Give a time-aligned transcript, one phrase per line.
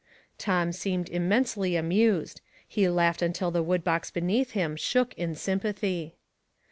[0.39, 2.41] Tom seemed immensely amused.
[2.67, 6.13] He laughed until the wood box beneath him shook in sym pathy.